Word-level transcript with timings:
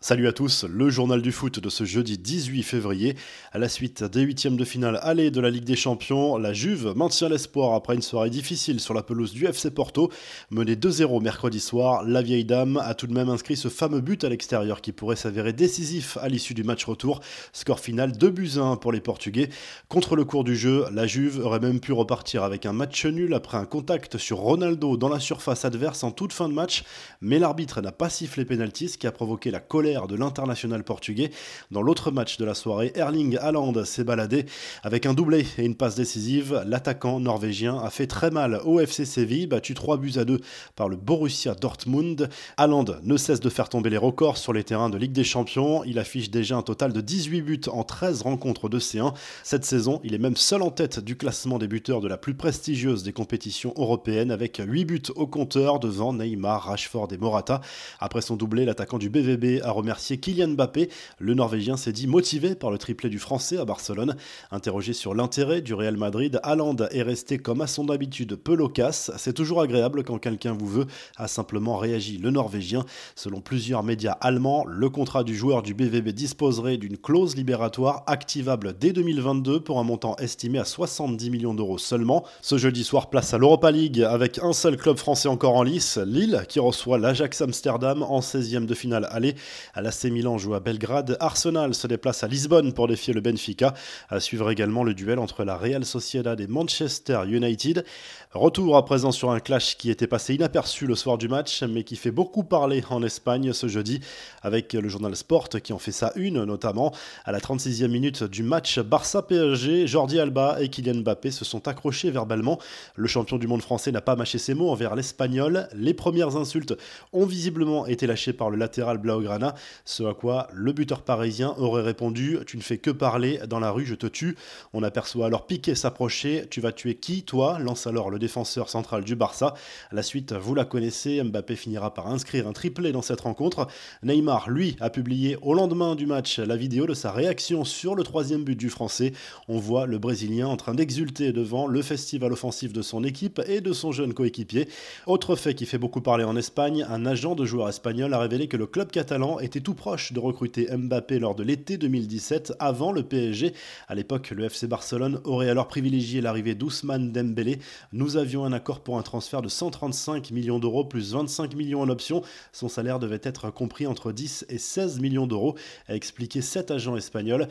Salut 0.00 0.28
à 0.28 0.32
tous, 0.32 0.62
le 0.62 0.90
journal 0.90 1.20
du 1.22 1.32
foot 1.32 1.58
de 1.58 1.68
ce 1.68 1.82
jeudi 1.82 2.18
18 2.18 2.62
février. 2.62 3.16
À 3.50 3.58
la 3.58 3.68
suite 3.68 4.04
des 4.04 4.20
huitièmes 4.20 4.56
de 4.56 4.64
finale 4.64 5.00
aller 5.02 5.32
de 5.32 5.40
la 5.40 5.50
Ligue 5.50 5.64
des 5.64 5.74
Champions, 5.74 6.38
la 6.38 6.52
Juve 6.52 6.92
maintient 6.94 7.28
l'espoir 7.28 7.74
après 7.74 7.96
une 7.96 8.00
soirée 8.00 8.30
difficile 8.30 8.78
sur 8.78 8.94
la 8.94 9.02
pelouse 9.02 9.32
du 9.32 9.46
FC 9.46 9.72
Porto. 9.72 10.08
Menée 10.52 10.76
2-0 10.76 11.20
mercredi 11.20 11.58
soir, 11.58 12.04
la 12.04 12.22
vieille 12.22 12.44
dame 12.44 12.76
a 12.76 12.94
tout 12.94 13.08
de 13.08 13.12
même 13.12 13.28
inscrit 13.28 13.56
ce 13.56 13.66
fameux 13.66 14.00
but 14.00 14.22
à 14.22 14.28
l'extérieur 14.28 14.82
qui 14.82 14.92
pourrait 14.92 15.16
s'avérer 15.16 15.52
décisif 15.52 16.16
à 16.18 16.28
l'issue 16.28 16.54
du 16.54 16.62
match 16.62 16.84
retour. 16.84 17.20
Score 17.52 17.80
final 17.80 18.12
2 18.12 18.30
buts 18.30 18.52
1 18.56 18.76
pour 18.76 18.92
les 18.92 19.00
Portugais. 19.00 19.48
Contre 19.88 20.14
le 20.14 20.24
cours 20.24 20.44
du 20.44 20.54
jeu, 20.54 20.84
la 20.92 21.08
Juve 21.08 21.44
aurait 21.44 21.58
même 21.58 21.80
pu 21.80 21.92
repartir 21.92 22.44
avec 22.44 22.66
un 22.66 22.72
match 22.72 23.04
nul 23.04 23.34
après 23.34 23.58
un 23.58 23.66
contact 23.66 24.16
sur 24.16 24.38
Ronaldo 24.38 24.96
dans 24.96 25.08
la 25.08 25.18
surface 25.18 25.64
adverse 25.64 26.04
en 26.04 26.12
toute 26.12 26.32
fin 26.32 26.48
de 26.48 26.54
match. 26.54 26.84
Mais 27.20 27.40
l'arbitre 27.40 27.80
n'a 27.80 27.90
pas 27.90 28.08
sifflé 28.08 28.44
pénalty, 28.44 28.90
ce 28.90 28.96
qui 28.96 29.08
a 29.08 29.12
provoqué 29.12 29.50
la 29.50 29.58
colère 29.58 29.87
de 29.88 30.16
l'international 30.16 30.84
portugais. 30.84 31.30
Dans 31.70 31.80
l'autre 31.80 32.10
match 32.10 32.36
de 32.36 32.44
la 32.44 32.54
soirée, 32.54 32.92
Erling 32.94 33.38
Haaland 33.38 33.84
s'est 33.84 34.04
baladé 34.04 34.44
avec 34.82 35.06
un 35.06 35.14
doublé 35.14 35.46
et 35.56 35.64
une 35.64 35.74
passe 35.74 35.94
décisive. 35.94 36.62
L'attaquant 36.66 37.20
norvégien 37.20 37.78
a 37.78 37.88
fait 37.88 38.06
très 38.06 38.30
mal 38.30 38.60
au 38.66 38.80
FC 38.80 39.06
Séville, 39.06 39.46
battu 39.46 39.72
3 39.72 39.96
buts 39.96 40.12
à 40.16 40.24
2 40.24 40.40
par 40.76 40.88
le 40.88 40.96
Borussia 40.96 41.54
Dortmund. 41.54 42.28
Haaland 42.58 42.84
ne 43.02 43.16
cesse 43.16 43.40
de 43.40 43.48
faire 43.48 43.70
tomber 43.70 43.88
les 43.88 43.96
records 43.96 44.36
sur 44.36 44.52
les 44.52 44.62
terrains 44.62 44.90
de 44.90 44.98
Ligue 44.98 45.12
des 45.12 45.24
Champions. 45.24 45.84
Il 45.84 45.98
affiche 45.98 46.30
déjà 46.30 46.56
un 46.56 46.62
total 46.62 46.92
de 46.92 47.00
18 47.00 47.42
buts 47.42 47.60
en 47.72 47.82
13 47.82 48.22
rencontres 48.22 48.68
de 48.68 48.78
C1. 48.78 49.14
Cette 49.42 49.64
saison, 49.64 50.00
il 50.04 50.14
est 50.14 50.18
même 50.18 50.36
seul 50.36 50.60
en 50.60 50.70
tête 50.70 51.00
du 51.00 51.16
classement 51.16 51.58
des 51.58 51.68
buteurs 51.68 52.02
de 52.02 52.08
la 52.08 52.18
plus 52.18 52.34
prestigieuse 52.34 53.04
des 53.04 53.12
compétitions 53.12 53.72
européennes 53.76 54.30
avec 54.30 54.60
8 54.64 54.84
buts 54.84 55.02
au 55.16 55.26
compteur 55.26 55.80
devant 55.80 56.12
Neymar, 56.12 56.64
Rashford 56.64 57.08
et 57.12 57.16
Morata. 57.16 57.62
Après 58.00 58.20
son 58.20 58.36
doublé, 58.36 58.66
l'attaquant 58.66 58.98
du 58.98 59.08
BVB 59.08 59.62
a 59.62 59.72
remercié 59.78 60.18
Kylian 60.18 60.48
Mbappé. 60.48 60.90
Le 61.18 61.34
Norvégien 61.34 61.76
s'est 61.76 61.92
dit 61.92 62.06
motivé 62.06 62.54
par 62.54 62.70
le 62.70 62.78
triplé 62.78 63.08
du 63.08 63.18
Français 63.18 63.58
à 63.58 63.64
Barcelone. 63.64 64.16
Interrogé 64.50 64.92
sur 64.92 65.14
l'intérêt 65.14 65.62
du 65.62 65.74
Real 65.74 65.96
Madrid, 65.96 66.38
Haaland 66.42 66.76
est 66.90 67.02
resté 67.02 67.38
comme 67.38 67.60
à 67.60 67.66
son 67.66 67.88
habitude 67.88 68.36
peu 68.36 68.54
loquace. 68.54 69.10
C'est 69.16 69.32
toujours 69.32 69.60
agréable 69.60 70.04
quand 70.04 70.18
quelqu'un 70.18 70.52
vous 70.52 70.66
veut, 70.66 70.86
a 71.16 71.28
simplement 71.28 71.76
réagi 71.76 72.18
le 72.18 72.30
Norvégien. 72.30 72.84
Selon 73.16 73.40
plusieurs 73.40 73.82
médias 73.82 74.16
allemands, 74.20 74.64
le 74.66 74.90
contrat 74.90 75.24
du 75.24 75.36
joueur 75.36 75.62
du 75.62 75.74
BVB 75.74 76.08
disposerait 76.08 76.76
d'une 76.76 76.98
clause 76.98 77.36
libératoire 77.36 78.02
activable 78.06 78.76
dès 78.78 78.92
2022 78.92 79.60
pour 79.60 79.78
un 79.78 79.84
montant 79.84 80.16
estimé 80.16 80.58
à 80.58 80.64
70 80.64 81.30
millions 81.30 81.54
d'euros 81.54 81.78
seulement. 81.78 82.24
Ce 82.42 82.58
jeudi 82.58 82.84
soir, 82.84 83.10
place 83.10 83.32
à 83.34 83.38
l'Europa 83.38 83.70
League 83.70 84.02
avec 84.02 84.38
un 84.38 84.52
seul 84.52 84.76
club 84.76 84.96
français 84.96 85.28
encore 85.28 85.54
en 85.54 85.62
lice, 85.62 85.98
Lille, 85.98 86.44
qui 86.48 86.60
reçoit 86.60 86.98
l'Ajax 86.98 87.40
Amsterdam 87.40 88.02
en 88.02 88.20
16e 88.20 88.66
de 88.66 88.74
finale 88.74 89.08
aller. 89.10 89.34
L'AC 89.80 90.04
Milan 90.04 90.38
joue 90.38 90.54
à 90.54 90.60
Belgrade. 90.60 91.16
Arsenal 91.20 91.74
se 91.74 91.86
déplace 91.86 92.24
à 92.24 92.28
Lisbonne 92.28 92.72
pour 92.72 92.88
défier 92.88 93.14
le 93.14 93.20
Benfica. 93.20 93.74
À 94.08 94.18
suivre 94.18 94.50
également 94.50 94.82
le 94.82 94.94
duel 94.94 95.18
entre 95.18 95.44
la 95.44 95.56
Real 95.56 95.84
Sociedad 95.84 96.40
et 96.40 96.46
Manchester 96.46 97.20
United. 97.26 97.84
Retour 98.32 98.76
à 98.76 98.84
présent 98.84 99.12
sur 99.12 99.30
un 99.30 99.40
clash 99.40 99.76
qui 99.76 99.90
était 99.90 100.06
passé 100.06 100.34
inaperçu 100.34 100.86
le 100.86 100.94
soir 100.94 101.16
du 101.16 101.28
match, 101.28 101.62
mais 101.62 101.84
qui 101.84 101.96
fait 101.96 102.10
beaucoup 102.10 102.44
parler 102.44 102.82
en 102.90 103.02
Espagne 103.02 103.52
ce 103.52 103.68
jeudi, 103.68 104.00
avec 104.42 104.72
le 104.72 104.88
journal 104.88 105.14
Sport 105.16 105.48
qui 105.48 105.72
en 105.72 105.78
fait 105.78 105.92
sa 105.92 106.12
une 106.16 106.44
notamment. 106.44 106.92
À 107.24 107.32
la 107.32 107.38
36e 107.38 107.88
minute 107.88 108.24
du 108.24 108.42
match 108.42 108.78
Barça-PSG, 108.80 109.86
Jordi 109.86 110.18
Alba 110.18 110.58
et 110.60 110.68
Kylian 110.68 111.02
Mbappé 111.02 111.30
se 111.30 111.44
sont 111.44 111.68
accrochés 111.68 112.10
verbalement. 112.10 112.58
Le 112.96 113.06
champion 113.06 113.38
du 113.38 113.46
monde 113.46 113.62
français 113.62 113.92
n'a 113.92 114.00
pas 114.00 114.16
mâché 114.16 114.38
ses 114.38 114.54
mots 114.54 114.70
envers 114.70 114.94
l'Espagnol. 114.94 115.68
Les 115.74 115.94
premières 115.94 116.36
insultes 116.36 116.74
ont 117.12 117.26
visiblement 117.26 117.86
été 117.86 118.06
lâchées 118.06 118.32
par 118.32 118.50
le 118.50 118.56
latéral 118.56 118.98
Blaugrana, 118.98 119.54
ce 119.84 120.02
à 120.02 120.14
quoi 120.14 120.48
le 120.52 120.72
buteur 120.72 121.02
parisien 121.02 121.54
aurait 121.58 121.82
répondu 121.82 122.38
Tu 122.46 122.56
ne 122.56 122.62
fais 122.62 122.78
que 122.78 122.90
parler, 122.90 123.40
dans 123.48 123.60
la 123.60 123.70
rue 123.70 123.86
je 123.86 123.94
te 123.94 124.06
tue. 124.06 124.36
On 124.72 124.82
aperçoit 124.82 125.26
alors 125.26 125.46
Piqué 125.46 125.74
s'approcher 125.74 126.46
Tu 126.50 126.60
vas 126.60 126.72
tuer 126.72 126.94
qui, 126.94 127.22
toi? 127.22 127.58
Lance 127.58 127.86
alors 127.86 128.10
le 128.10 128.18
défenseur 128.18 128.68
central 128.68 129.04
du 129.04 129.16
Barça. 129.16 129.54
La 129.92 130.02
suite, 130.02 130.32
vous 130.32 130.54
la 130.54 130.64
connaissez, 130.64 131.22
Mbappé 131.22 131.56
finira 131.56 131.94
par 131.94 132.08
inscrire 132.08 132.46
un 132.46 132.52
triplé 132.52 132.92
dans 132.92 133.02
cette 133.02 133.20
rencontre. 133.20 133.66
Neymar, 134.02 134.50
lui, 134.50 134.76
a 134.80 134.90
publié 134.90 135.38
au 135.42 135.54
lendemain 135.54 135.94
du 135.94 136.06
match 136.06 136.38
la 136.38 136.56
vidéo 136.56 136.86
de 136.86 136.94
sa 136.94 137.12
réaction 137.12 137.64
sur 137.64 137.94
le 137.94 138.02
troisième 138.02 138.44
but 138.44 138.56
du 138.56 138.70
Français. 138.70 139.12
On 139.48 139.58
voit 139.58 139.86
le 139.86 139.98
Brésilien 139.98 140.46
en 140.46 140.56
train 140.56 140.74
d'exulter 140.74 141.32
devant 141.32 141.66
le 141.66 141.82
festival 141.82 142.32
offensif 142.32 142.72
de 142.72 142.82
son 142.82 143.04
équipe 143.04 143.40
et 143.46 143.60
de 143.60 143.72
son 143.72 143.92
jeune 143.92 144.14
coéquipier. 144.14 144.68
Autre 145.06 145.36
fait 145.36 145.54
qui 145.54 145.66
fait 145.66 145.78
beaucoup 145.78 146.00
parler 146.00 146.24
en 146.24 146.36
Espagne, 146.36 146.86
un 146.88 147.06
agent 147.06 147.34
de 147.34 147.44
joueur 147.44 147.68
espagnol 147.68 148.12
a 148.14 148.18
révélé 148.18 148.48
que 148.48 148.56
le 148.56 148.66
club 148.66 148.90
catalan 148.90 149.38
était 149.48 149.60
tout 149.60 149.72
proche 149.72 150.12
de 150.12 150.20
recruter 150.20 150.68
Mbappé 150.70 151.18
lors 151.18 151.34
de 151.34 151.42
l'été 151.42 151.78
2017 151.78 152.52
avant 152.58 152.92
le 152.92 153.02
PSG. 153.02 153.54
À 153.88 153.94
l'époque, 153.94 154.30
le 154.30 154.44
FC 154.44 154.66
Barcelone 154.66 155.22
aurait 155.24 155.48
alors 155.48 155.68
privilégié 155.68 156.20
l'arrivée 156.20 156.54
d'Ousmane 156.54 157.12
Dembélé. 157.12 157.58
Nous 157.94 158.18
avions 158.18 158.44
un 158.44 158.52
accord 158.52 158.80
pour 158.80 158.98
un 158.98 159.02
transfert 159.02 159.40
de 159.40 159.48
135 159.48 160.32
millions 160.32 160.58
d'euros 160.58 160.84
plus 160.84 161.14
25 161.14 161.54
millions 161.54 161.80
en 161.80 161.88
option. 161.88 162.20
Son 162.52 162.68
salaire 162.68 162.98
devait 162.98 163.20
être 163.22 163.50
compris 163.50 163.86
entre 163.86 164.12
10 164.12 164.44
et 164.50 164.58
16 164.58 165.00
millions 165.00 165.26
d'euros, 165.26 165.56
a 165.88 165.94
expliqué 165.94 166.42
cet 166.42 166.70
agent 166.70 166.94
espagnol. 166.94 167.48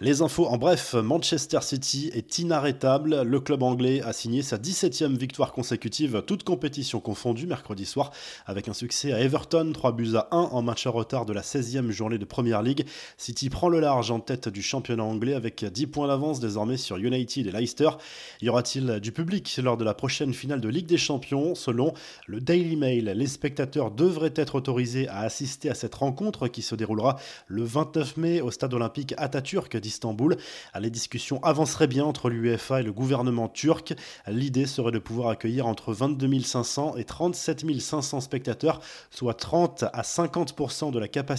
Les 0.00 0.22
infos 0.22 0.46
en 0.46 0.56
bref, 0.56 0.94
Manchester 0.94 1.58
City 1.62 2.10
est 2.14 2.38
inarrêtable. 2.38 3.22
Le 3.22 3.40
club 3.40 3.62
anglais 3.64 4.00
a 4.02 4.12
signé 4.12 4.42
sa 4.42 4.56
17e 4.56 5.16
victoire 5.16 5.52
consécutive, 5.52 6.22
toute 6.26 6.44
compétition 6.44 7.00
confondue, 7.00 7.46
mercredi 7.46 7.84
soir, 7.84 8.12
avec 8.46 8.68
un 8.68 8.72
succès 8.72 9.12
à 9.12 9.20
Everton, 9.20 9.72
3 9.74 9.92
buts 9.92 10.14
à 10.14 10.28
1 10.30 10.36
en 10.38 10.62
match 10.62 10.86
à 10.86 10.90
retard 10.90 11.26
de 11.26 11.32
la 11.32 11.39
16e 11.40 11.90
journée 11.90 12.18
de 12.18 12.24
Premier 12.24 12.60
League. 12.62 12.86
City 13.16 13.50
prend 13.50 13.68
le 13.68 13.80
large 13.80 14.10
en 14.10 14.20
tête 14.20 14.48
du 14.48 14.62
championnat 14.62 15.04
anglais 15.04 15.34
avec 15.34 15.64
10 15.64 15.86
points 15.86 16.08
d'avance 16.08 16.40
désormais 16.40 16.76
sur 16.76 16.96
United 16.96 17.46
et 17.46 17.52
Leicester. 17.52 17.90
Y 18.42 18.48
aura-t-il 18.48 19.00
du 19.00 19.12
public 19.12 19.58
lors 19.62 19.76
de 19.76 19.84
la 19.84 19.94
prochaine 19.94 20.34
finale 20.34 20.60
de 20.60 20.68
Ligue 20.68 20.86
des 20.86 20.98
Champions? 20.98 21.54
Selon 21.54 21.94
le 22.26 22.40
Daily 22.40 22.76
Mail, 22.76 23.04
les 23.04 23.26
spectateurs 23.26 23.90
devraient 23.90 24.34
être 24.36 24.54
autorisés 24.54 25.08
à 25.08 25.20
assister 25.20 25.70
à 25.70 25.74
cette 25.74 25.94
rencontre 25.94 26.48
qui 26.48 26.62
se 26.62 26.74
déroulera 26.74 27.16
le 27.46 27.64
29 27.64 28.16
mai 28.16 28.40
au 28.40 28.50
stade 28.50 28.74
olympique 28.74 29.14
Atatürk 29.16 29.76
d'Istanbul. 29.76 30.36
Les 30.78 30.90
discussions 30.90 31.42
avanceraient 31.42 31.86
bien 31.86 32.04
entre 32.04 32.28
l'UEFA 32.28 32.80
et 32.80 32.84
le 32.84 32.92
gouvernement 32.92 33.48
turc. 33.48 33.94
L'idée 34.26 34.66
serait 34.66 34.92
de 34.92 34.98
pouvoir 34.98 35.28
accueillir 35.28 35.66
entre 35.66 35.92
22 35.92 36.40
500 36.40 36.96
et 36.96 37.04
37 37.04 37.80
500 37.80 38.20
spectateurs, 38.20 38.80
soit 39.10 39.34
30 39.34 39.84
à 39.92 40.02
50% 40.02 40.92
de 40.92 40.98
la 40.98 41.08
capacité 41.08 41.29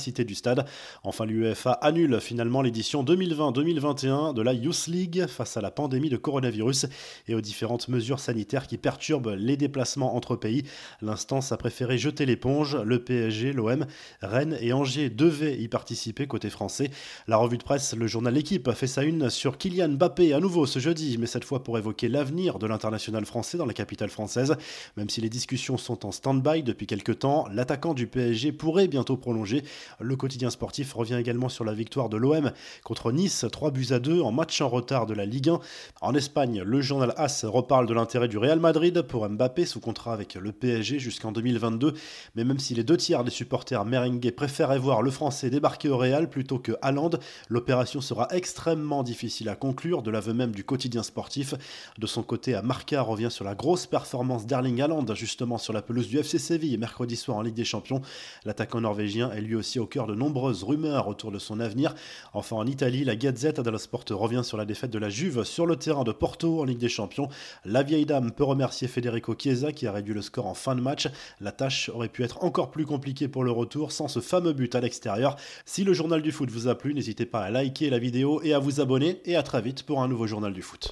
Enfin, 1.03 1.25
l'UEFA 1.25 1.71
annule 1.71 2.19
finalement 2.19 2.61
l'édition 2.61 3.03
2020-2021 3.03 4.33
de 4.33 4.41
la 4.41 4.53
Youth 4.53 4.87
League 4.87 5.27
face 5.27 5.57
à 5.57 5.61
la 5.61 5.71
pandémie 5.71 6.09
de 6.09 6.17
coronavirus 6.17 6.87
et 7.27 7.35
aux 7.35 7.41
différentes 7.41 7.87
mesures 7.87 8.19
sanitaires 8.19 8.67
qui 8.67 8.77
perturbe 8.77 9.35
les 9.37 9.57
déplacements 9.57 10.15
entre 10.15 10.35
pays. 10.35 10.63
L'instance 11.01 11.51
a 11.51 11.57
préféré 11.57 11.97
jeter 11.97 12.25
l'éponge. 12.25 12.75
Le 12.75 13.03
PSG, 13.03 13.53
l'OM, 13.53 13.85
Rennes 14.21 14.57
et 14.59 14.73
Angers 14.73 15.09
devaient 15.09 15.59
y 15.59 15.67
participer 15.67 16.27
côté 16.27 16.49
français. 16.49 16.89
La 17.27 17.37
revue 17.37 17.57
de 17.57 17.63
presse, 17.63 17.95
le 17.95 18.07
journal 18.07 18.31
L'équipe 18.31 18.67
a 18.69 18.73
fait 18.73 18.87
sa 18.87 19.03
une 19.03 19.29
sur 19.29 19.57
Kylian 19.57 19.89
Mbappé 19.89 20.33
à 20.33 20.39
nouveau 20.39 20.65
ce 20.65 20.79
jeudi, 20.79 21.17
mais 21.19 21.27
cette 21.27 21.43
fois 21.43 21.63
pour 21.63 21.77
évoquer 21.77 22.07
l'avenir 22.07 22.59
de 22.59 22.65
l'international 22.65 23.25
français 23.25 23.57
dans 23.57 23.65
la 23.65 23.73
capitale 23.73 24.09
française. 24.09 24.55
Même 24.95 25.09
si 25.09 25.19
les 25.21 25.29
discussions 25.29 25.77
sont 25.77 26.05
en 26.05 26.11
stand-by 26.11 26.63
depuis 26.63 26.87
quelques 26.87 27.19
temps, 27.19 27.47
l'attaquant 27.51 27.93
du 27.93 28.07
PSG 28.07 28.53
pourrait 28.53 28.87
bientôt 28.87 29.17
prolonger. 29.17 29.63
Le 29.99 30.15
quotidien 30.15 30.49
sportif 30.49 30.93
revient 30.93 31.15
également 31.15 31.49
sur 31.49 31.63
la 31.63 31.73
victoire 31.73 32.09
de 32.09 32.17
l'OM 32.17 32.51
contre 32.83 33.11
Nice, 33.11 33.45
3 33.51 33.71
buts 33.71 33.87
à 33.91 33.99
2 33.99 34.21
en 34.21 34.31
match 34.31 34.61
en 34.61 34.69
retard 34.69 35.05
de 35.05 35.13
la 35.13 35.25
Ligue 35.25 35.49
1. 35.49 35.59
En 36.01 36.15
Espagne, 36.15 36.61
le 36.61 36.81
journal 36.81 37.13
AS 37.17 37.45
reparle 37.45 37.87
de 37.87 37.93
l'intérêt 37.93 38.27
du 38.27 38.37
Real 38.37 38.59
Madrid 38.59 39.01
pour 39.01 39.27
Mbappé 39.27 39.65
sous 39.65 39.79
contrat 39.79 40.13
avec 40.13 40.35
le 40.35 40.51
PSG 40.51 40.99
jusqu'en 40.99 41.31
2022. 41.31 41.93
Mais 42.35 42.43
même 42.43 42.59
si 42.59 42.73
les 42.73 42.83
deux 42.83 42.97
tiers 42.97 43.23
des 43.23 43.31
supporters 43.31 43.85
merengues 43.85 44.31
préféraient 44.31 44.79
voir 44.79 45.01
le 45.01 45.11
Français 45.11 45.49
débarquer 45.49 45.89
au 45.89 45.97
Real 45.97 46.29
plutôt 46.29 46.59
que 46.59 46.73
Haaland, 46.81 47.11
l'opération 47.49 48.01
sera 48.01 48.27
extrêmement 48.31 49.03
difficile 49.03 49.49
à 49.49 49.55
conclure, 49.55 50.01
de 50.01 50.11
l'aveu 50.11 50.33
même 50.33 50.51
du 50.51 50.63
quotidien 50.63 51.03
sportif. 51.03 51.53
De 51.97 52.07
son 52.07 52.23
côté, 52.23 52.55
à 52.55 52.61
Marca 52.61 53.01
revient 53.01 53.31
sur 53.31 53.45
la 53.45 53.55
grosse 53.55 53.85
performance 53.85 54.45
d'Erling 54.45 54.81
Haaland, 54.81 55.05
justement 55.15 55.57
sur 55.57 55.73
la 55.73 55.81
pelouse 55.81 56.07
du 56.07 56.17
FC 56.17 56.39
Séville 56.39 56.77
mercredi 56.77 57.15
soir 57.15 57.37
en 57.37 57.41
Ligue 57.41 57.55
des 57.55 57.65
Champions. 57.65 58.01
L'attaquant 58.45 58.81
norvégien 58.81 59.31
est 59.31 59.41
lui 59.41 59.55
au 59.79 59.85
cœur 59.85 60.07
de 60.07 60.15
nombreuses 60.15 60.63
rumeurs 60.63 61.07
autour 61.07 61.31
de 61.31 61.39
son 61.39 61.59
avenir. 61.59 61.95
Enfin, 62.33 62.55
en 62.55 62.65
Italie, 62.65 63.03
la 63.03 63.15
Gazette 63.15 63.59
dello 63.59 63.77
Sport 63.77 64.05
revient 64.11 64.41
sur 64.43 64.57
la 64.57 64.65
défaite 64.65 64.91
de 64.91 64.99
la 64.99 65.09
Juve 65.09 65.43
sur 65.43 65.65
le 65.65 65.75
terrain 65.75 66.03
de 66.03 66.11
Porto 66.11 66.61
en 66.61 66.63
Ligue 66.63 66.77
des 66.77 66.89
Champions. 66.89 67.29
La 67.65 67.83
vieille 67.83 68.05
dame 68.05 68.31
peut 68.31 68.43
remercier 68.43 68.87
Federico 68.87 69.35
Chiesa 69.37 69.71
qui 69.71 69.87
a 69.87 69.91
réduit 69.91 70.13
le 70.13 70.21
score 70.21 70.47
en 70.47 70.53
fin 70.53 70.75
de 70.75 70.81
match. 70.81 71.07
La 71.39 71.51
tâche 71.51 71.89
aurait 71.89 72.09
pu 72.09 72.23
être 72.23 72.43
encore 72.43 72.71
plus 72.71 72.85
compliquée 72.85 73.27
pour 73.27 73.43
le 73.43 73.51
retour 73.51 73.91
sans 73.91 74.07
ce 74.07 74.19
fameux 74.19 74.53
but 74.53 74.73
à 74.75 74.81
l'extérieur. 74.81 75.35
Si 75.65 75.83
le 75.83 75.93
journal 75.93 76.21
du 76.21 76.31
foot 76.31 76.49
vous 76.49 76.67
a 76.67 76.75
plu, 76.75 76.93
n'hésitez 76.93 77.25
pas 77.25 77.41
à 77.41 77.49
liker 77.49 77.89
la 77.89 77.99
vidéo 77.99 78.41
et 78.43 78.53
à 78.53 78.59
vous 78.59 78.81
abonner 78.81 79.21
et 79.25 79.35
à 79.35 79.43
très 79.43 79.61
vite 79.61 79.83
pour 79.83 80.01
un 80.01 80.07
nouveau 80.07 80.27
journal 80.27 80.53
du 80.53 80.61
foot. 80.61 80.89